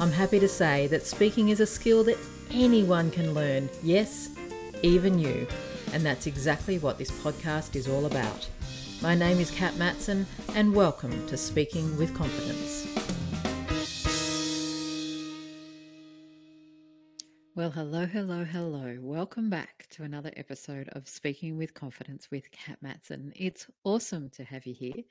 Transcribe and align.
I'm 0.00 0.10
happy 0.10 0.40
to 0.40 0.48
say 0.48 0.88
that 0.88 1.06
speaking 1.06 1.50
is 1.50 1.60
a 1.60 1.66
skill 1.66 2.02
that 2.04 2.18
anyone 2.50 3.12
can 3.12 3.32
learn. 3.32 3.70
Yes, 3.80 4.28
even 4.82 5.20
you. 5.20 5.46
And 5.92 6.04
that's 6.04 6.26
exactly 6.26 6.80
what 6.80 6.98
this 6.98 7.12
podcast 7.12 7.76
is 7.76 7.86
all 7.86 8.06
about. 8.06 8.48
My 9.00 9.14
name 9.14 9.38
is 9.38 9.52
Kat 9.52 9.76
Matson, 9.76 10.26
and 10.56 10.74
welcome 10.74 11.24
to 11.28 11.36
Speaking 11.36 11.96
with 11.96 12.12
Confidence. 12.12 12.88
Well, 17.54 17.70
hello, 17.70 18.04
hello, 18.04 18.44
hello. 18.44 18.98
Welcome 19.00 19.48
back 19.48 19.86
to 19.90 20.02
another 20.02 20.32
episode 20.36 20.88
of 20.88 21.08
Speaking 21.08 21.56
with 21.56 21.72
Confidence 21.72 22.32
with 22.32 22.50
Kat 22.50 22.78
Matson. 22.82 23.32
It's 23.36 23.68
awesome 23.84 24.28
to 24.30 24.42
have 24.42 24.66
you 24.66 24.74
here. 24.74 25.04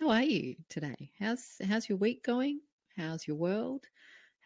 How 0.00 0.08
are 0.08 0.22
you 0.22 0.56
today? 0.70 1.10
How's 1.20 1.60
how's 1.68 1.86
your 1.86 1.98
week 1.98 2.24
going? 2.24 2.60
How's 2.96 3.28
your 3.28 3.36
world? 3.36 3.88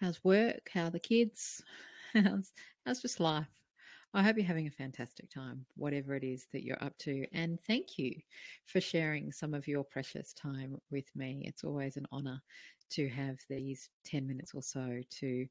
How's 0.01 0.23
work? 0.25 0.71
How 0.73 0.85
are 0.85 0.91
the 0.91 1.01
kids? 1.01 1.63
How's 2.15 2.53
how's 2.85 3.01
just 3.03 3.19
life? 3.19 3.49
I 4.15 4.23
hope 4.23 4.37
you're 4.37 4.47
having 4.47 4.67
a 4.67 4.71
fantastic 4.71 5.29
time, 5.29 5.67
whatever 5.75 6.15
it 6.15 6.25
is 6.25 6.47
that 6.53 6.65
you're 6.65 6.83
up 6.83 6.97
to. 6.99 7.27
And 7.33 7.59
thank 7.67 7.99
you 7.99 8.15
for 8.65 8.81
sharing 8.81 9.33
some 9.33 9.53
of 9.55 9.67
your 9.67 9.85
precious 9.85 10.33
time 10.33 10.77
with 10.91 11.15
me. 11.15 11.43
It's 11.47 11.65
always 11.65 11.97
an 11.97 12.07
honor 12.13 12.43
to 12.91 13.09
have 13.09 13.39
these 13.49 13.91
10 14.05 14.27
minutes 14.27 14.55
or 14.55 14.63
so 14.63 15.01
to 15.11 15.47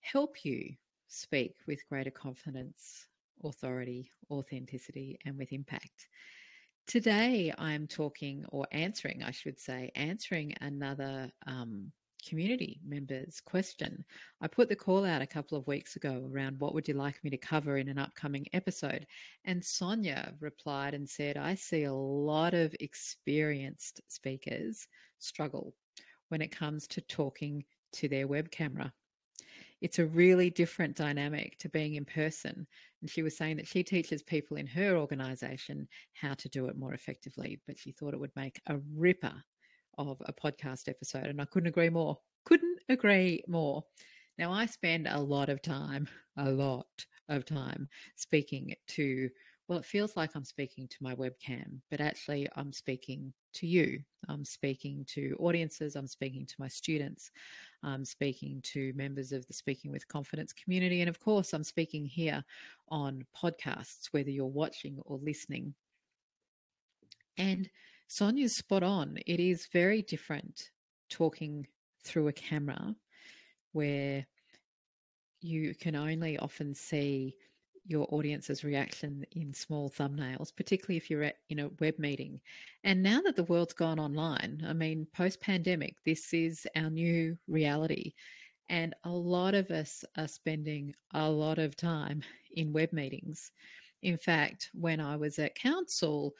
help 0.00 0.44
you 0.44 0.76
speak 1.08 1.56
with 1.66 1.86
greater 1.88 2.10
confidence, 2.10 3.08
authority, 3.42 4.10
authenticity, 4.30 5.18
and 5.24 5.38
with 5.38 5.52
impact. 5.52 6.08
Today, 6.86 7.52
I'm 7.58 7.86
talking 7.86 8.44
or 8.50 8.66
answering, 8.70 9.22
I 9.22 9.30
should 9.30 9.58
say, 9.58 9.90
answering 9.94 10.54
another 10.60 11.32
um, 11.46 11.92
community 12.28 12.80
members 12.86 13.40
question. 13.44 14.04
I 14.40 14.48
put 14.48 14.68
the 14.68 14.76
call 14.76 15.04
out 15.04 15.22
a 15.22 15.26
couple 15.26 15.56
of 15.58 15.66
weeks 15.66 15.96
ago 15.96 16.28
around 16.32 16.58
what 16.58 16.74
would 16.74 16.88
you 16.88 16.94
like 16.94 17.22
me 17.22 17.30
to 17.30 17.36
cover 17.36 17.78
in 17.78 17.88
an 17.88 17.98
upcoming 17.98 18.46
episode? 18.52 19.06
And 19.44 19.64
Sonia 19.64 20.34
replied 20.40 20.94
and 20.94 21.08
said, 21.08 21.36
I 21.36 21.54
see 21.54 21.84
a 21.84 21.92
lot 21.92 22.54
of 22.54 22.74
experienced 22.80 24.00
speakers 24.08 24.86
struggle 25.18 25.74
when 26.28 26.42
it 26.42 26.56
comes 26.56 26.86
to 26.88 27.00
talking 27.02 27.64
to 27.92 28.08
their 28.08 28.26
web 28.26 28.50
camera. 28.50 28.92
It's 29.80 29.98
a 29.98 30.06
really 30.06 30.50
different 30.50 30.96
dynamic 30.96 31.58
to 31.58 31.68
being 31.68 31.94
in 31.96 32.04
person. 32.04 32.66
And 33.02 33.10
she 33.10 33.22
was 33.22 33.36
saying 33.36 33.56
that 33.58 33.68
she 33.68 33.82
teaches 33.82 34.22
people 34.22 34.56
in 34.56 34.66
her 34.68 34.96
organization 34.96 35.86
how 36.14 36.34
to 36.34 36.48
do 36.48 36.66
it 36.66 36.78
more 36.78 36.94
effectively, 36.94 37.60
but 37.66 37.78
she 37.78 37.92
thought 37.92 38.14
it 38.14 38.20
would 38.20 38.34
make 38.34 38.60
a 38.66 38.78
ripper 38.96 39.34
of 39.98 40.20
a 40.26 40.32
podcast 40.32 40.88
episode. 40.88 41.26
And 41.26 41.40
I 41.40 41.44
couldn't 41.44 41.68
agree 41.68 41.90
more. 41.90 42.18
Couldn't 42.44 42.78
agree 42.88 43.42
more. 43.48 43.84
Now, 44.38 44.52
I 44.52 44.66
spend 44.66 45.06
a 45.06 45.20
lot 45.20 45.48
of 45.48 45.62
time, 45.62 46.08
a 46.36 46.50
lot 46.50 46.86
of 47.28 47.44
time 47.44 47.88
speaking 48.16 48.74
to, 48.88 49.30
well, 49.68 49.78
it 49.78 49.84
feels 49.84 50.16
like 50.16 50.34
I'm 50.34 50.44
speaking 50.44 50.88
to 50.88 50.96
my 51.00 51.14
webcam, 51.14 51.80
but 51.90 52.00
actually 52.00 52.48
I'm 52.56 52.72
speaking 52.72 53.32
to 53.54 53.66
you. 53.66 54.00
I'm 54.28 54.44
speaking 54.44 55.04
to 55.08 55.36
audiences, 55.38 55.96
I'm 55.96 56.06
speaking 56.06 56.44
to 56.46 56.54
my 56.58 56.68
students, 56.68 57.30
I'm 57.82 58.04
speaking 58.04 58.60
to 58.64 58.92
members 58.94 59.32
of 59.32 59.46
the 59.46 59.54
Speaking 59.54 59.90
with 59.90 60.08
Confidence 60.08 60.52
community. 60.52 61.00
And 61.00 61.08
of 61.08 61.20
course, 61.20 61.52
I'm 61.52 61.64
speaking 61.64 62.04
here 62.04 62.42
on 62.88 63.24
podcasts, 63.36 64.08
whether 64.10 64.30
you're 64.30 64.46
watching 64.46 64.98
or 65.06 65.18
listening. 65.22 65.74
And 67.38 67.68
Sonia's 68.06 68.56
spot 68.56 68.82
on. 68.82 69.18
It 69.26 69.40
is 69.40 69.68
very 69.72 70.02
different 70.02 70.70
talking 71.08 71.66
through 72.02 72.28
a 72.28 72.32
camera 72.32 72.94
where 73.72 74.26
you 75.40 75.74
can 75.74 75.96
only 75.96 76.38
often 76.38 76.74
see 76.74 77.36
your 77.86 78.06
audience's 78.10 78.64
reaction 78.64 79.26
in 79.32 79.52
small 79.52 79.90
thumbnails, 79.90 80.54
particularly 80.56 80.96
if 80.96 81.10
you're 81.10 81.22
at 81.22 81.36
in 81.50 81.58
a 81.60 81.70
web 81.80 81.98
meeting. 81.98 82.40
And 82.82 83.02
now 83.02 83.20
that 83.22 83.36
the 83.36 83.44
world's 83.44 83.74
gone 83.74 83.98
online, 83.98 84.64
I 84.66 84.72
mean, 84.72 85.06
post 85.14 85.40
pandemic, 85.40 85.96
this 86.04 86.32
is 86.32 86.66
our 86.76 86.88
new 86.88 87.36
reality. 87.46 88.14
And 88.70 88.94
a 89.04 89.10
lot 89.10 89.54
of 89.54 89.70
us 89.70 90.04
are 90.16 90.28
spending 90.28 90.94
a 91.12 91.28
lot 91.28 91.58
of 91.58 91.76
time 91.76 92.22
in 92.52 92.72
web 92.72 92.92
meetings. 92.92 93.52
In 94.02 94.16
fact, 94.16 94.70
when 94.72 95.00
I 95.00 95.16
was 95.16 95.38
at 95.38 95.54
council, 95.54 96.34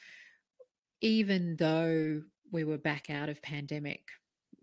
even 1.00 1.56
though 1.56 2.22
we 2.50 2.64
were 2.64 2.78
back 2.78 3.10
out 3.10 3.28
of 3.28 3.42
pandemic 3.42 4.08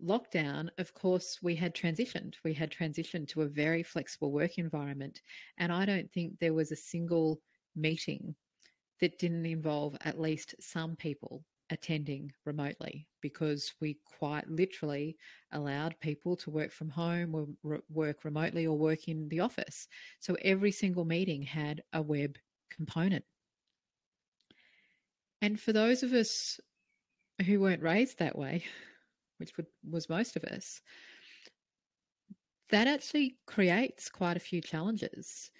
lockdown, 0.02 0.68
of 0.78 0.94
course, 0.94 1.38
we 1.42 1.54
had 1.54 1.74
transitioned. 1.74 2.34
We 2.44 2.54
had 2.54 2.70
transitioned 2.70 3.28
to 3.28 3.42
a 3.42 3.48
very 3.48 3.82
flexible 3.82 4.32
work 4.32 4.58
environment. 4.58 5.22
And 5.58 5.72
I 5.72 5.84
don't 5.84 6.10
think 6.12 6.38
there 6.38 6.54
was 6.54 6.72
a 6.72 6.76
single 6.76 7.40
meeting 7.76 8.34
that 9.00 9.18
didn't 9.18 9.46
involve 9.46 9.96
at 10.02 10.20
least 10.20 10.54
some 10.60 10.96
people 10.96 11.44
attending 11.70 12.30
remotely 12.44 13.08
because 13.20 13.72
we 13.80 13.98
quite 14.04 14.48
literally 14.48 15.16
allowed 15.52 15.98
people 16.00 16.36
to 16.36 16.50
work 16.50 16.70
from 16.70 16.90
home 16.90 17.34
or 17.34 17.80
work 17.88 18.24
remotely 18.24 18.66
or 18.66 18.76
work 18.76 19.08
in 19.08 19.28
the 19.28 19.40
office. 19.40 19.88
So 20.20 20.36
every 20.42 20.70
single 20.70 21.04
meeting 21.04 21.42
had 21.42 21.82
a 21.92 22.02
web 22.02 22.36
component. 22.70 23.24
And 25.42 25.60
for 25.60 25.72
those 25.72 26.04
of 26.04 26.12
us 26.12 26.60
who 27.44 27.60
weren't 27.60 27.82
raised 27.82 28.20
that 28.20 28.38
way, 28.38 28.64
which 29.38 29.56
would, 29.56 29.66
was 29.90 30.08
most 30.08 30.36
of 30.36 30.44
us, 30.44 30.80
that 32.70 32.86
actually 32.86 33.36
creates 33.46 34.08
quite 34.08 34.36
a 34.36 34.40
few 34.40 34.62
challenges. 34.62 35.50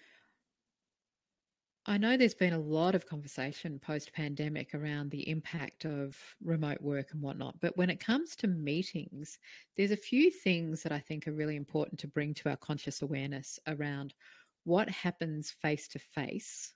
I 1.85 1.99
know 1.99 2.17
there's 2.17 2.33
been 2.33 2.53
a 2.53 2.61
lot 2.61 2.95
of 2.95 3.07
conversation 3.07 3.81
post 3.81 4.13
pandemic 4.13 4.73
around 4.73 5.11
the 5.11 5.29
impact 5.29 5.85
of 5.85 6.17
remote 6.41 6.81
work 6.81 7.09
and 7.11 7.21
whatnot, 7.21 7.59
but 7.61 7.77
when 7.77 7.91
it 7.91 7.99
comes 7.99 8.37
to 8.37 8.47
meetings, 8.47 9.37
there's 9.77 9.91
a 9.91 9.97
few 9.97 10.31
things 10.31 10.85
that 10.85 10.93
I 10.93 11.01
think 11.01 11.27
are 11.27 11.33
really 11.33 11.57
important 11.57 11.99
to 12.01 12.07
bring 12.07 12.35
to 12.35 12.51
our 12.51 12.57
conscious 12.57 13.03
awareness 13.03 13.59
around 13.67 14.15
what 14.63 14.89
happens 14.89 15.51
face 15.51 15.89
to 15.89 15.99
face 15.99 16.73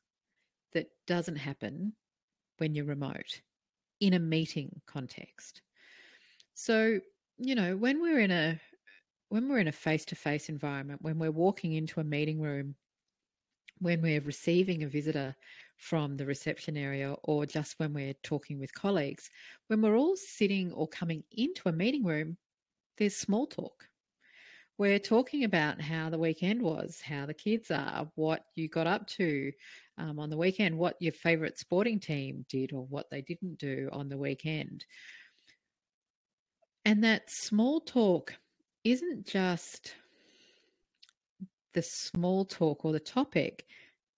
that 0.73 0.89
doesn't 1.07 1.37
happen 1.37 1.93
when 2.59 2.75
you're 2.75 2.85
remote 2.85 3.41
in 4.01 4.15
a 4.15 4.19
meeting 4.19 4.81
context. 4.87 5.63
So, 6.55 7.01
you 7.39 7.55
know, 7.55 7.77
when 7.77 8.01
we're 8.01 8.21
in 8.21 8.31
a 8.31 8.61
when 9.29 9.49
we're 9.49 9.59
in 9.59 9.69
a 9.69 9.73
face-to-face 9.73 10.49
environment, 10.49 11.03
when 11.03 11.19
we're 11.19 11.33
walking 11.33 11.73
into 11.73 11.99
a 11.99 12.05
meeting 12.05 12.41
room, 12.41 12.77
when 13.81 14.01
we're 14.01 14.21
receiving 14.21 14.85
a 14.85 14.89
visitor 14.89 15.35
from 15.77 16.17
the 16.17 16.25
reception 16.25 16.77
area 16.77 17.15
or 17.25 17.45
just 17.45 17.75
when 17.79 17.93
we're 17.93 18.15
talking 18.23 18.59
with 18.59 18.73
colleagues, 18.73 19.29
when 19.67 19.83
we're 19.83 19.97
all 19.97 20.17
sitting 20.17 20.73
or 20.73 20.87
coming 20.89 21.25
into 21.33 21.69
a 21.69 21.73
meeting 21.73 22.05
room, 22.05 22.37
there's 22.97 23.17
small 23.17 23.47
talk. 23.47 23.89
We're 24.79 24.99
talking 24.99 25.45
about 25.45 25.81
how 25.81 26.11
the 26.11 26.19
weekend 26.19 26.61
was, 26.61 27.01
how 27.01 27.25
the 27.25 27.35
kids 27.35 27.71
are, 27.71 28.11
what 28.15 28.45
you 28.57 28.69
got 28.69 28.87
up 28.87 29.07
to, 29.09 29.51
um, 29.97 30.19
on 30.19 30.29
the 30.29 30.37
weekend, 30.37 30.77
what 30.77 30.97
your 31.01 31.13
favourite 31.13 31.59
sporting 31.59 31.99
team 31.99 32.45
did 32.49 32.73
or 32.73 32.85
what 32.85 33.09
they 33.11 33.23
didn't 33.23 33.59
do 33.59 33.89
on 33.93 34.09
the 34.09 34.19
weekend. 34.19 34.85
And 36.85 37.03
that 37.05 37.31
small 37.31 37.81
talk 37.81 38.35
isn't 38.85 39.27
just 39.27 39.95
the 41.73 41.83
small 41.83 42.45
talk 42.45 42.85
or 42.85 42.93
the 42.93 43.01
topic, 43.01 43.67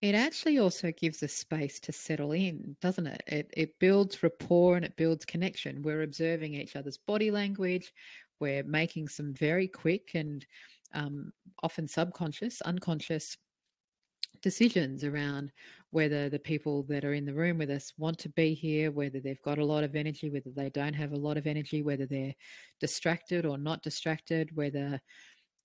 it 0.00 0.15
actually 0.15 0.59
also 0.59 0.93
gives 0.93 1.23
us 1.23 1.32
space 1.32 1.81
to 1.81 1.93
settle 1.93 2.32
in, 2.32 2.77
doesn't 2.81 3.06
it? 3.06 3.23
It, 3.27 3.50
it 3.56 3.79
builds 3.81 4.23
rapport 4.23 4.77
and 4.77 4.85
it 4.85 4.97
builds 4.97 5.25
connection. 5.25 5.82
We're 5.82 6.03
observing 6.03 6.55
each 6.55 6.77
other's 6.77 6.99
body 6.99 7.32
language. 7.32 7.93
We're 8.40 8.64
making 8.64 9.08
some 9.08 9.35
very 9.35 9.69
quick 9.69 10.11
and 10.14 10.44
um, 10.94 11.32
often 11.62 11.87
subconscious, 11.88 12.61
unconscious 12.62 13.37
decisions 14.43 15.05
around 15.05 15.50
whether 15.90 16.29
the 16.29 16.38
people 16.38 16.85
that 16.85 17.05
are 17.05 17.14
in 17.14 17.25
the 17.25 17.35
room 17.35 17.58
with 17.58 17.70
us 17.70 17.93
want 17.99 18.19
to 18.19 18.29
be 18.31 18.55
here, 18.55 18.90
whether 18.90 19.20
they've 19.20 19.43
got 19.43 19.58
a 19.58 19.64
lot 19.64 19.85
of 19.85 19.96
energy, 19.96 20.31
whether 20.31 20.50
they 20.55 20.70
don't 20.70 20.94
have 20.94 21.12
a 21.12 21.19
lot 21.19 21.37
of 21.37 21.46
energy, 21.46 21.82
whether 21.82 22.06
they're 22.06 22.35
distracted 22.81 23.46
or 23.46 23.58
not 23.58 23.82
distracted, 23.82 24.55
whether 24.55 25.00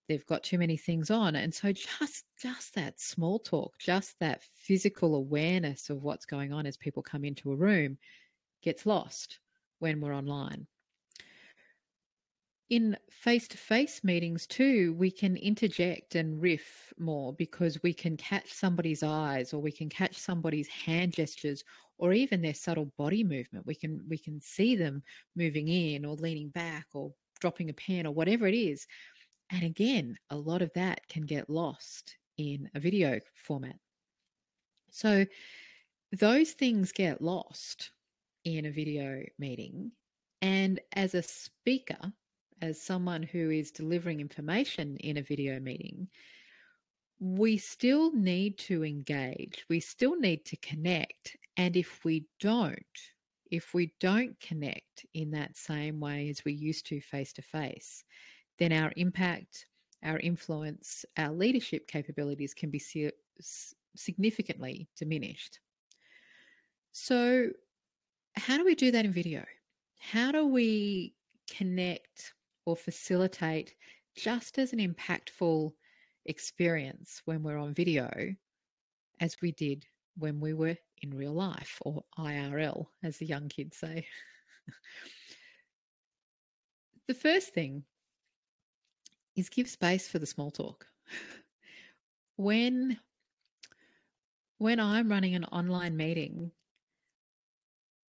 they've 0.08 0.26
got 0.26 0.44
too 0.44 0.58
many 0.58 0.78
things 0.78 1.12
on. 1.12 1.36
And 1.36 1.54
so 1.54 1.72
just 1.72 2.26
just 2.42 2.76
that 2.76 3.00
small 3.00 3.40
talk 3.40 3.74
just 3.80 4.20
that 4.20 4.42
physical 4.56 5.16
awareness 5.16 5.90
of 5.90 6.04
what's 6.04 6.26
going 6.26 6.52
on 6.52 6.66
as 6.66 6.78
people 6.78 7.04
come 7.04 7.24
into 7.24 7.52
a 7.52 7.56
room 7.56 7.98
gets 8.62 8.86
lost 8.86 9.40
when 9.80 10.00
we're 10.00 10.16
online 10.16 10.66
in 12.70 12.98
face 13.10 13.48
to 13.50 13.58
face 13.58 14.04
meetings 14.04 14.48
too, 14.48 14.94
we 14.98 15.12
can 15.12 15.36
interject 15.38 16.16
and 16.16 16.42
riff 16.42 16.94
more 16.98 17.34
because 17.34 17.82
we 17.84 17.94
can 17.94 18.18
catch 18.18 18.52
somebody's 18.54 19.04
eyes 19.04 19.54
or 19.54 19.62
we 19.62 19.72
can 19.72 19.90
catch 19.90 20.18
somebody's 20.18 20.68
hand 20.68 21.14
gestures 21.14 21.64
or 21.98 22.14
even 22.14 22.42
their 22.42 22.54
subtle 22.54 22.92
body 22.98 23.24
movement. 23.24 23.66
We 23.66 23.76
can 23.76 24.04
we 24.08 24.18
can 24.18 24.40
see 24.42 24.76
them 24.76 25.04
moving 25.36 25.68
in 25.68 26.06
or 26.06 26.16
leaning 26.16 26.50
back 26.50 26.88
or 26.94 27.14
dropping 27.40 27.70
a 27.70 27.74
pen 27.74 28.08
or 28.08 28.14
whatever 28.14 28.48
it 28.48 28.56
is. 28.56 28.88
And 29.52 29.64
again, 29.64 30.18
a 30.30 30.36
lot 30.36 30.62
of 30.62 30.72
that 30.74 31.08
can 31.10 31.24
get 31.24 31.50
lost 31.50 32.18
in 32.38 32.70
a 32.74 32.80
video 32.80 33.20
format. 33.36 33.76
So 34.90 35.26
those 36.12 36.52
things 36.52 36.92
get 36.92 37.22
lost 37.22 37.92
in 38.46 38.66
a 38.66 38.72
video 38.72 39.24
meeting. 39.38 39.92
And 40.42 40.80
as 40.96 41.14
a 41.16 41.24
speaker, 41.24 42.14
as 42.64 42.82
someone 42.82 43.24
who 43.24 43.50
is 43.50 43.72
delivering 43.72 44.22
information 44.22 44.96
in 44.98 45.18
a 45.18 45.22
video 45.22 45.60
meeting, 45.60 46.08
we 47.20 47.58
still 47.58 48.14
need 48.14 48.58
to 48.58 48.86
engage. 48.86 49.66
We 49.70 49.82
still 49.82 50.18
need 50.18 50.46
to 50.46 50.56
connect. 50.58 51.36
And 51.58 51.76
if 51.76 52.06
we 52.06 52.26
don't, 52.40 52.98
if 53.52 53.74
we 53.74 53.94
don't 54.00 54.40
connect 54.40 55.06
in 55.14 55.32
that 55.32 55.58
same 55.58 56.00
way 56.00 56.30
as 56.30 56.46
we 56.46 56.54
used 56.54 56.86
to 56.88 57.02
face 57.02 57.34
to 57.34 57.42
face, 57.42 58.06
then 58.60 58.72
our 58.72 58.94
impact, 58.96 59.66
our 60.02 60.20
influence, 60.20 61.04
our 61.18 61.34
leadership 61.34 61.86
capabilities 61.88 62.54
can 62.54 62.70
be 62.70 62.82
significantly 63.94 64.88
diminished. 64.98 65.60
So, 66.94 67.50
how 68.38 68.58
do 68.58 68.64
we 68.64 68.76
do 68.76 68.90
that 68.92 69.04
in 69.04 69.12
video? 69.12 69.44
How 70.00 70.32
do 70.32 70.48
we 70.48 71.14
connect 71.50 72.34
or 72.66 72.76
facilitate 72.76 73.76
just 74.16 74.60
as 74.60 74.74
an 74.74 74.80
impactful 74.80 75.72
experience 76.26 77.22
when 77.26 77.44
we're 77.44 77.58
on 77.58 77.74
video 77.74 78.10
as 79.20 79.36
we 79.42 79.52
did 79.52 79.86
when 80.18 80.40
we 80.40 80.54
were 80.54 80.76
in 81.02 81.16
real 81.16 81.34
life 81.34 81.80
or 81.82 82.04
IRL, 82.18 82.86
as 83.04 83.18
the 83.18 83.26
young 83.26 83.50
kids 83.50 83.78
say. 83.78 84.06
the 87.08 87.14
first 87.14 87.54
thing 87.54 87.84
is 89.36 89.50
give 89.50 89.68
space 89.68 90.08
for 90.08 90.20
the 90.20 90.26
small 90.26 90.52
talk. 90.52 90.86
when 92.38 93.00
when 94.60 94.80
I'm 94.80 95.10
running 95.10 95.36
an 95.36 95.44
online 95.46 95.98
meeting, 95.98 96.52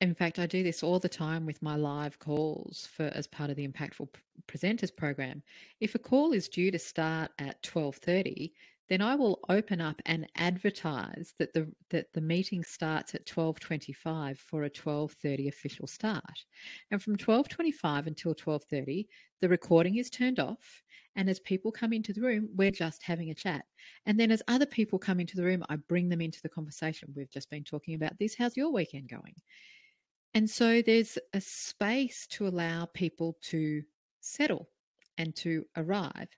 in 0.01 0.15
fact, 0.15 0.39
I 0.39 0.47
do 0.47 0.63
this 0.63 0.83
all 0.83 0.99
the 0.99 1.07
time 1.09 1.45
with 1.45 1.61
my 1.61 1.75
live 1.75 2.19
calls 2.19 2.87
for 2.91 3.05
as 3.13 3.27
part 3.27 3.49
of 3.51 3.55
the 3.55 3.67
Impactful 3.67 4.09
Presenters 4.47 4.95
program. 4.95 5.43
If 5.79 5.95
a 5.95 5.99
call 5.99 6.33
is 6.33 6.49
due 6.49 6.71
to 6.71 6.79
start 6.79 7.31
at 7.39 7.61
12:30, 7.63 8.53
then 8.89 9.01
I 9.01 9.15
will 9.15 9.39
open 9.47 9.79
up 9.79 10.01
and 10.05 10.27
advertise 10.35 11.35
that 11.37 11.53
the 11.53 11.71
that 11.89 12.13
the 12.13 12.21
meeting 12.21 12.63
starts 12.63 13.13
at 13.15 13.25
12:25 13.27 14.39
for 14.39 14.63
a 14.63 14.69
12:30 14.71 15.47
official 15.47 15.87
start. 15.87 16.45
And 16.89 17.01
from 17.01 17.15
12:25 17.15 18.07
until 18.07 18.33
12:30, 18.33 19.07
the 19.39 19.49
recording 19.49 19.97
is 19.97 20.09
turned 20.09 20.39
off 20.39 20.83
and 21.15 21.29
as 21.29 21.39
people 21.39 21.71
come 21.71 21.93
into 21.93 22.13
the 22.13 22.21
room, 22.21 22.49
we're 22.55 22.71
just 22.71 23.03
having 23.03 23.29
a 23.29 23.35
chat. 23.35 23.65
And 24.05 24.19
then 24.19 24.31
as 24.31 24.41
other 24.47 24.65
people 24.65 24.97
come 24.97 25.19
into 25.19 25.35
the 25.35 25.43
room, 25.43 25.63
I 25.69 25.75
bring 25.75 26.09
them 26.09 26.21
into 26.21 26.41
the 26.41 26.49
conversation. 26.49 27.13
We've 27.15 27.29
just 27.29 27.49
been 27.49 27.63
talking 27.63 27.95
about 27.95 28.17
this. 28.17 28.35
How's 28.35 28.55
your 28.57 28.71
weekend 28.71 29.09
going? 29.09 29.35
And 30.33 30.49
so 30.49 30.81
there's 30.81 31.17
a 31.33 31.41
space 31.41 32.25
to 32.27 32.47
allow 32.47 32.85
people 32.85 33.37
to 33.43 33.83
settle 34.21 34.69
and 35.17 35.35
to 35.37 35.65
arrive. 35.75 36.29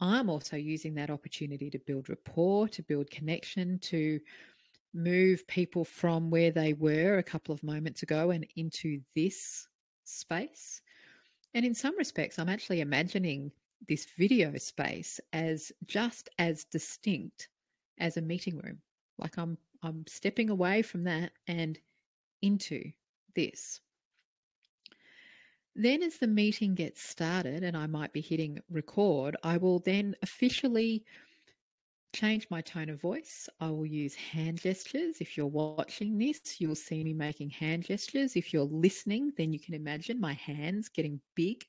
I'm 0.00 0.30
also 0.30 0.56
using 0.56 0.94
that 0.94 1.10
opportunity 1.10 1.70
to 1.70 1.78
build 1.78 2.08
rapport, 2.08 2.68
to 2.68 2.82
build 2.82 3.10
connection, 3.10 3.78
to 3.80 4.20
move 4.94 5.46
people 5.46 5.84
from 5.84 6.30
where 6.30 6.50
they 6.50 6.72
were 6.72 7.18
a 7.18 7.22
couple 7.22 7.54
of 7.54 7.62
moments 7.62 8.02
ago 8.02 8.30
and 8.30 8.46
into 8.56 9.00
this 9.14 9.68
space. 10.04 10.80
And 11.54 11.64
in 11.64 11.74
some 11.74 11.96
respects, 11.98 12.38
I'm 12.38 12.48
actually 12.48 12.80
imagining 12.80 13.52
this 13.88 14.06
video 14.16 14.56
space 14.56 15.20
as 15.32 15.70
just 15.86 16.28
as 16.38 16.64
distinct 16.64 17.48
as 17.98 18.16
a 18.16 18.22
meeting 18.22 18.58
room. 18.58 18.78
Like 19.18 19.36
I'm 19.38 19.58
I'm 19.82 20.04
stepping 20.08 20.50
away 20.50 20.82
from 20.82 21.02
that 21.04 21.30
and 21.46 21.78
into 22.42 22.90
this. 23.38 23.80
Then, 25.76 26.02
as 26.02 26.16
the 26.16 26.26
meeting 26.26 26.74
gets 26.74 27.00
started 27.00 27.62
and 27.62 27.76
I 27.76 27.86
might 27.86 28.12
be 28.12 28.20
hitting 28.20 28.58
record, 28.68 29.36
I 29.44 29.58
will 29.58 29.78
then 29.78 30.16
officially 30.22 31.04
change 32.12 32.48
my 32.50 32.60
tone 32.62 32.88
of 32.88 33.00
voice. 33.00 33.48
I 33.60 33.70
will 33.70 33.86
use 33.86 34.16
hand 34.16 34.60
gestures. 34.60 35.20
If 35.20 35.36
you're 35.36 35.46
watching 35.46 36.18
this, 36.18 36.60
you'll 36.60 36.74
see 36.74 37.04
me 37.04 37.12
making 37.12 37.50
hand 37.50 37.84
gestures. 37.84 38.34
If 38.34 38.52
you're 38.52 38.64
listening, 38.64 39.32
then 39.36 39.52
you 39.52 39.60
can 39.60 39.74
imagine 39.74 40.20
my 40.20 40.32
hands 40.32 40.88
getting 40.88 41.20
big. 41.36 41.64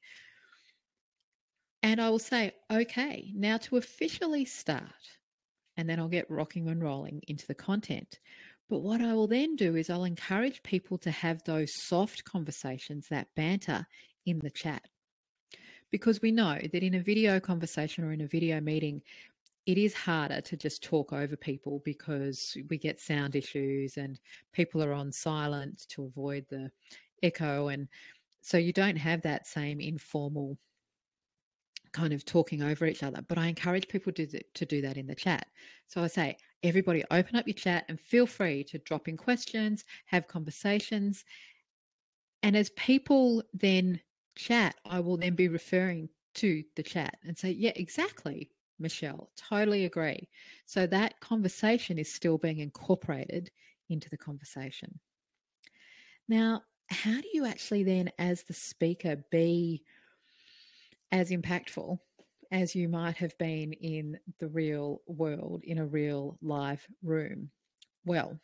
And 1.84 2.02
I 2.02 2.10
will 2.10 2.18
say, 2.18 2.54
okay, 2.72 3.32
now 3.36 3.58
to 3.58 3.78
officially 3.78 4.46
start. 4.46 5.06
And 5.78 5.88
then 5.88 6.00
I'll 6.00 6.08
get 6.08 6.32
rocking 6.32 6.68
and 6.68 6.82
rolling 6.82 7.22
into 7.28 7.46
the 7.46 7.54
content. 7.54 8.20
But 8.70 8.80
what 8.80 9.02
I 9.02 9.14
will 9.14 9.28
then 9.28 9.56
do 9.56 9.76
is 9.76 9.90
I'll 9.90 10.04
encourage 10.04 10.62
people 10.62 10.98
to 11.00 11.12
have 11.12 11.44
those 11.44 11.72
soft 11.88 12.24
conversations, 12.24 13.08
that 13.10 13.28
banter 13.36 13.86
in 14.26 14.40
the 14.40 14.52
chat. 14.52 14.84
Because 15.90 16.22
we 16.22 16.32
know 16.32 16.60
that 16.72 16.84
in 16.84 16.94
a 16.94 17.02
video 17.02 17.40
conversation 17.40 18.04
or 18.04 18.12
in 18.12 18.22
a 18.22 18.28
video 18.28 18.62
meeting, 18.62 19.02
it 19.66 19.80
is 19.80 19.94
harder 19.96 20.40
to 20.42 20.56
just 20.56 20.84
talk 20.84 21.12
over 21.12 21.36
people 21.36 21.82
because 21.84 22.56
we 22.70 22.78
get 22.78 23.00
sound 23.00 23.36
issues 23.36 23.98
and 23.98 24.20
people 24.54 24.84
are 24.84 24.94
on 24.94 25.12
silent 25.12 25.86
to 25.90 26.06
avoid 26.06 26.46
the 26.50 26.72
echo. 27.24 27.70
And 27.70 27.88
so 28.42 28.58
you 28.58 28.72
don't 28.72 28.98
have 28.98 29.24
that 29.24 29.48
same 29.48 29.80
informal 29.80 30.58
kind 31.92 32.14
of 32.14 32.26
talking 32.26 32.62
over 32.64 32.86
each 32.86 33.04
other. 33.04 33.22
But 33.28 33.38
I 33.38 33.48
encourage 33.48 33.88
people 33.88 34.12
to, 34.14 34.28
to 34.28 34.66
do 34.66 34.82
that 34.82 34.98
in 34.98 35.08
the 35.08 35.16
chat. 35.16 35.48
So 35.88 36.02
I 36.02 36.08
say, 36.08 36.38
everybody 36.64 37.04
open 37.12 37.36
up 37.36 37.48
your 37.48 37.54
chat 37.54 37.86
and 37.88 38.00
feel 38.00 38.26
free 38.26 38.64
to 38.66 38.78
drop 38.80 39.08
in 39.08 39.18
questions, 39.18 39.86
have 40.06 40.28
conversations. 40.28 41.26
And 42.44 42.56
as 42.56 42.70
people 42.72 43.44
then 43.54 44.00
chat, 44.36 44.76
I 44.86 45.00
will 45.00 45.18
then 45.18 45.36
be 45.36 45.48
referring 45.48 46.10
to 46.36 46.64
the 46.76 46.84
chat 46.84 47.18
and 47.24 47.38
say, 47.38 47.52
yeah, 47.52 47.72
exactly, 47.76 48.52
Michelle, 48.80 49.30
totally 49.36 49.86
agree. 49.86 50.30
So 50.66 50.88
that 50.88 51.20
conversation 51.20 51.98
is 51.98 52.14
still 52.14 52.38
being 52.38 52.60
incorporated 52.60 53.52
into 53.90 54.10
the 54.10 54.18
conversation. 54.18 55.00
Now, 56.28 56.64
how 56.90 57.20
do 57.20 57.28
you 57.34 57.46
actually 57.46 57.84
then, 57.84 58.12
as 58.20 58.44
the 58.44 58.54
speaker, 58.54 59.24
be 59.32 59.84
as 61.12 61.32
impactful 61.32 62.00
as 62.52 62.76
you 62.76 62.90
might 62.90 63.16
have 63.18 63.38
been 63.38 63.74
in 63.74 64.20
the 64.40 64.48
real 64.48 65.02
world, 65.08 65.64
in 65.64 65.78
a 65.78 65.86
real 65.86 66.38
live 66.42 66.86
room? 67.04 67.50
Well, 68.06 68.40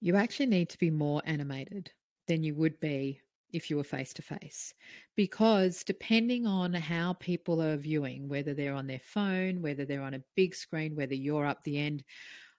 you 0.00 0.16
actually 0.16 0.46
need 0.46 0.68
to 0.70 0.78
be 0.78 0.90
more 0.90 1.22
animated 1.24 1.90
than 2.26 2.42
you 2.42 2.54
would 2.54 2.78
be 2.80 3.20
if 3.52 3.70
you 3.70 3.76
were 3.76 3.84
face 3.84 4.12
to 4.14 4.22
face. 4.22 4.74
Because 5.14 5.84
depending 5.84 6.46
on 6.46 6.74
how 6.74 7.14
people 7.14 7.62
are 7.62 7.76
viewing, 7.76 8.28
whether 8.28 8.54
they're 8.54 8.74
on 8.74 8.86
their 8.86 9.00
phone, 9.04 9.62
whether 9.62 9.84
they're 9.84 10.02
on 10.02 10.14
a 10.14 10.22
big 10.34 10.54
screen, 10.54 10.96
whether 10.96 11.14
you're 11.14 11.46
up 11.46 11.62
the 11.62 11.78
end 11.78 12.04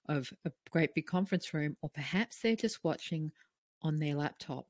of 0.09 0.31
a 0.45 0.51
great 0.71 0.95
big 0.95 1.05
conference 1.05 1.53
room, 1.53 1.75
or 1.81 1.89
perhaps 1.89 2.39
they're 2.39 2.55
just 2.55 2.83
watching 2.83 3.31
on 3.81 3.97
their 3.97 4.15
laptop, 4.15 4.67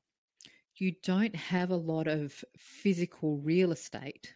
you 0.80 0.94
don't 1.02 1.34
have 1.34 1.70
a 1.70 1.76
lot 1.76 2.06
of 2.06 2.44
physical 2.56 3.38
real 3.38 3.72
estate 3.72 4.32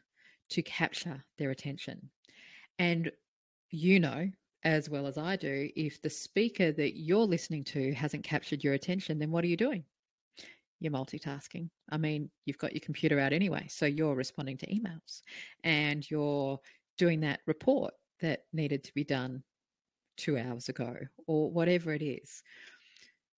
to 0.50 0.62
capture 0.62 1.24
their 1.38 1.50
attention. 1.50 2.10
And 2.78 3.10
you 3.70 4.00
know, 4.00 4.28
as 4.64 4.88
well 4.88 5.06
as 5.06 5.18
I 5.18 5.36
do, 5.36 5.70
if 5.74 6.00
the 6.02 6.10
speaker 6.10 6.72
that 6.72 6.98
you're 6.98 7.26
listening 7.26 7.64
to 7.64 7.92
hasn't 7.94 8.24
captured 8.24 8.62
your 8.62 8.74
attention, 8.74 9.18
then 9.18 9.30
what 9.30 9.44
are 9.44 9.48
you 9.48 9.56
doing? 9.56 9.84
You're 10.80 10.92
multitasking. 10.92 11.68
I 11.90 11.96
mean, 11.96 12.30
you've 12.44 12.58
got 12.58 12.72
your 12.72 12.80
computer 12.80 13.18
out 13.18 13.32
anyway, 13.32 13.66
so 13.68 13.86
you're 13.86 14.14
responding 14.14 14.56
to 14.58 14.66
emails 14.66 15.22
and 15.64 16.08
you're 16.10 16.58
doing 16.98 17.20
that 17.20 17.40
report 17.46 17.94
that 18.20 18.44
needed 18.52 18.84
to 18.84 18.94
be 18.94 19.04
done 19.04 19.42
two 20.16 20.38
hours 20.38 20.68
ago 20.68 20.94
or 21.26 21.50
whatever 21.50 21.92
it 21.92 22.02
is. 22.02 22.42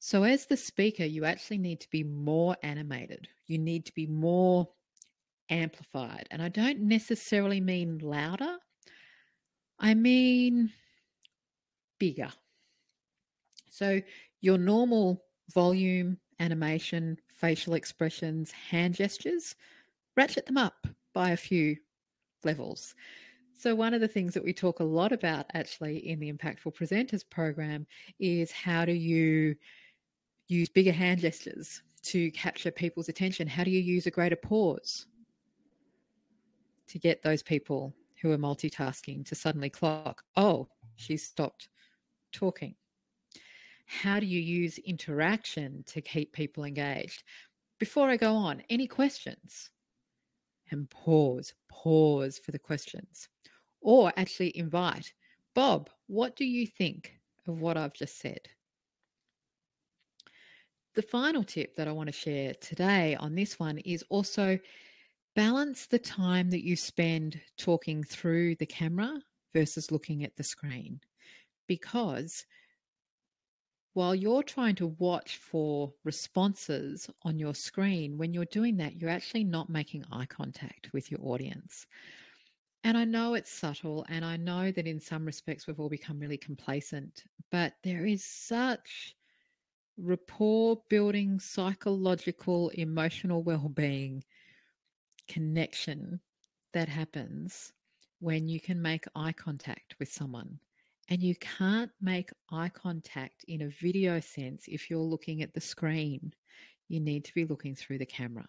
So, 0.07 0.23
as 0.23 0.45
the 0.45 0.57
speaker, 0.59 1.07
you 1.07 1.25
actually 1.25 1.57
need 1.57 1.81
to 1.81 1.89
be 1.89 2.05
more 2.05 2.59
animated. 2.63 3.27
You 3.47 3.57
need 3.57 3.87
to 3.87 3.95
be 3.95 4.07
more 4.07 4.69
amplified. 5.49 6.29
And 6.31 6.43
I 6.43 6.51
don't 6.51 6.81
necessarily 6.81 7.59
mean 7.59 8.01
louder, 8.03 8.59
I 9.79 9.95
mean 9.95 10.71
bigger. 11.99 12.29
So 13.71 14.03
your 14.43 14.59
normal 14.59 15.25
volume, 15.55 16.19
animation, 16.39 17.17
facial 17.27 17.73
expressions, 17.73 18.51
hand 18.51 18.97
gestures, 18.97 19.57
ratchet 20.19 20.45
them 20.45 20.59
up 20.59 20.87
by 21.15 21.31
a 21.31 21.37
few 21.39 21.79
levels. 22.45 22.95
So, 23.57 23.75
one 23.75 23.95
of 23.95 24.03
the 24.03 24.09
things 24.09 24.35
that 24.35 24.45
we 24.45 24.53
talk 24.53 24.81
a 24.81 24.85
lot 24.85 25.13
about 25.13 25.47
actually 25.55 26.07
in 26.07 26.21
the 26.21 26.31
Impactful 26.31 26.77
Presenters 26.77 27.25
program 27.31 27.87
is 28.21 28.53
how 28.53 28.85
do 28.85 28.93
you 28.93 29.57
use 30.49 30.69
bigger 30.69 30.93
hand 30.93 31.21
gestures 31.21 31.83
to 32.05 32.31
capture 32.33 32.71
people's 32.71 33.09
attention? 33.09 33.47
How 33.47 33.65
do 33.65 33.71
you 33.71 33.81
use 33.81 34.07
a 34.07 34.11
greater 34.11 34.37
pause 34.37 35.07
to 36.89 36.99
get 36.99 37.23
those 37.23 37.43
people 37.43 37.95
who 38.21 38.31
are 38.33 38.39
multitasking 38.39 39.27
to 39.27 39.35
suddenly 39.35 39.71
clock, 39.71 40.23
oh, 40.37 40.69
she's 40.97 41.25
stopped 41.25 41.69
talking? 42.33 42.75
How 43.87 44.19
do 44.19 44.27
you 44.27 44.41
use 44.41 44.79
interaction 44.79 45.85
to 45.87 46.01
keep 46.01 46.33
people 46.33 46.65
engaged? 46.65 47.23
Before 47.79 48.09
I 48.09 48.17
go 48.17 48.35
on, 48.35 48.63
any 48.71 48.87
questions? 48.87 49.71
And 50.71 50.89
pause, 50.89 51.53
pause 51.69 52.39
for 52.39 52.53
the 52.53 52.59
questions. 52.59 53.29
Or 53.81 54.13
actually 54.17 54.57
invite, 54.57 55.13
Bob, 55.55 55.91
what 56.07 56.37
do 56.37 56.45
you 56.45 56.67
think 56.67 57.13
of 57.47 57.61
what 57.61 57.77
I've 57.77 57.93
just 57.93 58.19
said? 58.19 58.49
The 60.95 61.03
final 61.03 61.43
tip 61.43 61.75
that 61.75 61.89
I 61.89 61.93
want 61.93 62.07
to 62.07 62.13
share 62.13 62.55
today 62.55 63.17
on 63.17 63.35
this 63.35 63.59
one 63.59 63.79
is 63.79 64.05
also 64.11 64.61
balance 65.35 65.87
the 65.87 65.99
time 65.99 66.51
that 66.51 66.65
you 66.65 66.77
spend 66.77 67.41
talking 67.59 68.05
through 68.05 68.55
the 68.57 68.67
camera 68.67 69.21
versus 69.53 69.91
looking 69.91 70.23
at 70.23 70.37
the 70.37 70.45
screen. 70.45 71.01
Because 71.67 72.47
while 73.95 74.15
you're 74.15 74.45
trying 74.45 74.77
to 74.77 74.95
watch 74.99 75.39
for 75.39 75.93
responses 76.05 77.11
on 77.23 77.41
your 77.41 77.55
screen, 77.55 78.17
when 78.17 78.33
you're 78.33 78.45
doing 78.45 78.77
that, 78.77 78.95
you're 78.95 79.11
actually 79.11 79.45
not 79.45 79.69
making 79.69 80.05
eye 80.13 80.27
contact 80.27 80.93
with 80.93 81.11
your 81.11 81.21
audience. 81.25 81.87
And 82.85 82.97
I 82.97 83.05
know 83.05 83.35
it's 83.35 83.51
subtle, 83.51 84.05
and 84.09 84.25
I 84.25 84.37
know 84.37 84.71
that 84.71 84.87
in 84.87 85.01
some 85.01 85.25
respects 85.25 85.67
we've 85.67 85.81
all 85.81 85.89
become 85.89 86.21
really 86.21 86.37
complacent, 86.37 87.25
but 87.51 87.73
there 87.83 88.07
is 88.07 88.25
such 88.25 89.17
rapport 89.97 90.83
building, 90.89 91.39
psychological, 91.39 92.71
emotional 92.71 93.43
well 93.43 93.69
being 93.69 94.25
connection 95.29 96.21
that 96.73 96.89
happens 96.89 97.73
when 98.21 98.49
you 98.49 98.61
can 98.61 98.81
make 98.81 99.05
eye 99.15 99.33
contact 99.33 99.95
with 99.99 100.13
someone 100.13 100.59
and 101.09 101.23
you 101.23 101.35
can't 101.37 101.91
make 102.01 102.31
eye 102.51 102.71
contact 102.71 103.45
in 103.49 103.63
a 103.63 103.69
video 103.69 104.21
sense 104.21 104.65
if 104.67 104.89
you're 104.89 105.01
looking 105.01 105.43
at 105.43 105.53
the 105.53 105.61
screen. 105.61 106.33
You 106.89 107.01
need 107.01 107.25
to 107.25 107.35
be 107.35 107.45
looking 107.45 107.75
through 107.75 107.99
the 107.99 108.07
camera. 108.07 108.47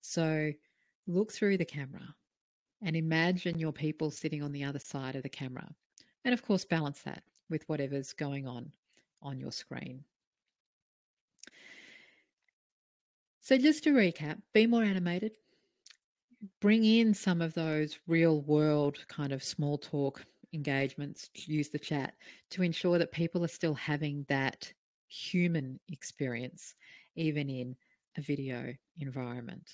So 0.00 0.52
look 1.06 1.32
through 1.32 1.58
the 1.58 1.64
camera 1.64 2.14
and 2.82 2.96
imagine 2.96 3.58
your 3.58 3.72
people 3.72 4.10
sitting 4.10 4.42
on 4.42 4.52
the 4.52 4.64
other 4.64 4.78
side 4.78 5.16
of 5.16 5.22
the 5.22 5.28
camera. 5.28 5.68
And 6.24 6.34
of 6.34 6.42
course, 6.42 6.64
balance 6.64 7.02
that 7.02 7.22
with 7.48 7.68
whatever's 7.68 8.12
going 8.12 8.46
on 8.46 8.72
on 9.22 9.38
your 9.38 9.52
screen. 9.52 10.04
So, 13.50 13.58
just 13.58 13.82
to 13.82 13.90
recap, 13.90 14.40
be 14.54 14.68
more 14.68 14.84
animated, 14.84 15.32
bring 16.60 16.84
in 16.84 17.12
some 17.12 17.42
of 17.42 17.52
those 17.52 17.98
real 18.06 18.42
world 18.42 19.04
kind 19.08 19.32
of 19.32 19.42
small 19.42 19.76
talk 19.76 20.24
engagements, 20.52 21.30
use 21.34 21.68
the 21.68 21.76
chat 21.76 22.14
to 22.50 22.62
ensure 22.62 22.96
that 22.96 23.10
people 23.10 23.42
are 23.44 23.48
still 23.48 23.74
having 23.74 24.24
that 24.28 24.72
human 25.08 25.80
experience, 25.88 26.76
even 27.16 27.50
in 27.50 27.74
a 28.16 28.20
video 28.20 28.72
environment. 29.00 29.68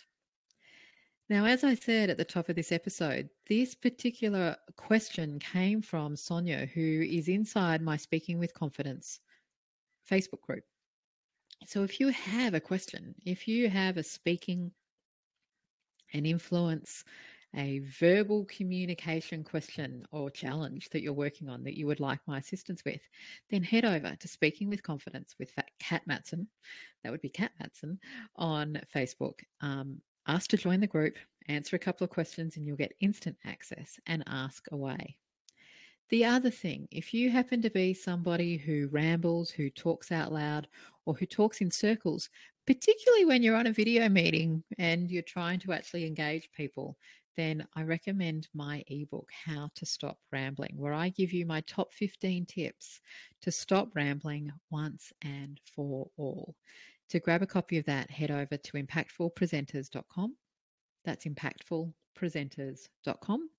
Now, 1.28 1.44
as 1.44 1.62
I 1.62 1.74
said 1.74 2.08
at 2.08 2.16
the 2.16 2.24
top 2.24 2.48
of 2.48 2.56
this 2.56 2.72
episode, 2.72 3.28
this 3.46 3.74
particular 3.74 4.56
question 4.76 5.38
came 5.38 5.82
from 5.82 6.16
Sonia, 6.16 6.64
who 6.64 7.06
is 7.06 7.28
inside 7.28 7.82
my 7.82 7.98
Speaking 7.98 8.38
with 8.38 8.54
Confidence 8.54 9.20
Facebook 10.10 10.40
group. 10.40 10.64
So, 11.64 11.82
if 11.82 12.00
you 12.00 12.08
have 12.08 12.54
a 12.54 12.60
question, 12.60 13.14
if 13.24 13.48
you 13.48 13.68
have 13.68 13.96
a 13.96 14.02
speaking, 14.02 14.72
an 16.12 16.26
influence, 16.26 17.04
a 17.54 17.80
verbal 17.98 18.44
communication 18.44 19.42
question 19.42 20.04
or 20.12 20.30
challenge 20.30 20.90
that 20.90 21.02
you're 21.02 21.12
working 21.12 21.48
on 21.48 21.64
that 21.64 21.76
you 21.76 21.86
would 21.86 22.00
like 22.00 22.20
my 22.26 22.38
assistance 22.38 22.84
with, 22.84 23.00
then 23.50 23.62
head 23.62 23.84
over 23.84 24.14
to 24.14 24.28
Speaking 24.28 24.68
with 24.68 24.82
Confidence 24.82 25.34
with 25.38 25.52
Kat 25.80 26.02
Matson. 26.06 26.48
That 27.02 27.10
would 27.10 27.22
be 27.22 27.30
Kat 27.30 27.52
Matson 27.58 27.98
on 28.36 28.80
Facebook. 28.94 29.40
Um, 29.60 30.00
ask 30.26 30.50
to 30.50 30.56
join 30.56 30.80
the 30.80 30.86
group, 30.86 31.16
answer 31.48 31.76
a 31.76 31.80
couple 31.80 32.04
of 32.04 32.10
questions, 32.10 32.56
and 32.56 32.66
you'll 32.66 32.76
get 32.76 32.94
instant 33.00 33.36
access 33.44 33.98
and 34.06 34.22
ask 34.26 34.66
away. 34.70 35.16
The 36.08 36.24
other 36.24 36.50
thing, 36.50 36.86
if 36.92 37.12
you 37.12 37.30
happen 37.30 37.60
to 37.62 37.70
be 37.70 37.92
somebody 37.92 38.56
who 38.56 38.88
rambles, 38.92 39.50
who 39.50 39.70
talks 39.70 40.12
out 40.12 40.32
loud, 40.32 40.68
or 41.04 41.14
who 41.14 41.26
talks 41.26 41.60
in 41.60 41.70
circles, 41.70 42.30
particularly 42.66 43.24
when 43.24 43.42
you're 43.42 43.56
on 43.56 43.66
a 43.66 43.72
video 43.72 44.08
meeting 44.08 44.62
and 44.78 45.10
you're 45.10 45.22
trying 45.22 45.58
to 45.60 45.72
actually 45.72 46.06
engage 46.06 46.50
people, 46.52 46.96
then 47.36 47.66
I 47.74 47.82
recommend 47.82 48.48
my 48.54 48.84
ebook, 48.88 49.28
How 49.44 49.68
to 49.74 49.84
Stop 49.84 50.18
Rambling, 50.32 50.74
where 50.76 50.94
I 50.94 51.10
give 51.10 51.32
you 51.32 51.44
my 51.44 51.60
top 51.62 51.92
15 51.92 52.46
tips 52.46 53.00
to 53.42 53.50
stop 53.50 53.94
rambling 53.94 54.52
once 54.70 55.12
and 55.22 55.60
for 55.74 56.08
all. 56.16 56.54
To 57.10 57.20
grab 57.20 57.42
a 57.42 57.46
copy 57.46 57.78
of 57.78 57.84
that, 57.86 58.10
head 58.10 58.30
over 58.30 58.56
to 58.56 58.72
impactfulpresenters.com. 58.72 60.36
That's 61.04 61.24
impactfulpresenters.com. 61.24 63.50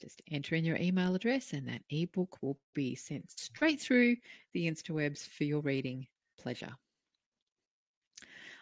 Just 0.00 0.22
enter 0.30 0.54
in 0.54 0.64
your 0.64 0.76
email 0.76 1.14
address, 1.14 1.52
and 1.52 1.68
that 1.68 1.82
ebook 1.90 2.38
will 2.42 2.58
be 2.74 2.94
sent 2.94 3.30
straight 3.30 3.80
through 3.80 4.16
the 4.54 4.66
interwebs 4.70 5.28
for 5.28 5.44
your 5.44 5.60
reading 5.60 6.06
pleasure. 6.38 6.74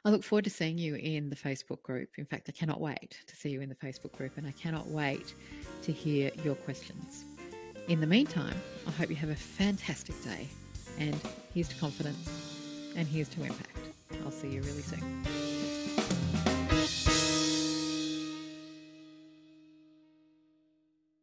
I 0.05 0.11
look 0.11 0.23
forward 0.23 0.45
to 0.45 0.51
seeing 0.51 0.79
you 0.79 0.95
in 0.95 1.29
the 1.29 1.37
Facebook 1.37 1.83
group. 1.83 2.11
In 2.19 2.25
fact, 2.25 2.49
I 2.49 2.53
cannot 2.53 2.81
wait 2.81 3.19
to 3.27 3.37
see 3.37 3.51
you 3.51 3.61
in 3.61 3.69
the 3.69 3.75
Facebook 3.75 4.13
group 4.17 4.37
and 4.37 4.47
I 4.47 4.53
cannot 4.53 4.87
wait 4.87 5.35
to 5.83 5.93
hear 5.93 6.31
your 6.45 6.55
questions. 6.55 7.25
In 7.89 8.01
the 8.01 8.07
meantime, 8.07 8.57
I 8.87 8.91
hope 8.93 9.11
you 9.11 9.17
have 9.17 9.31
a 9.31 9.37
fantastic 9.37 10.15
day. 10.23 10.49
And 10.99 11.19
here's 11.53 11.69
to 11.69 11.77
confidence 11.77 12.29
and 12.97 13.07
here's 13.07 13.29
to 13.31 13.43
impact. 13.43 13.77
I'll 14.25 14.31
see 14.31 14.49
you 14.49 14.63
really 14.63 14.83
soon. 14.83 15.48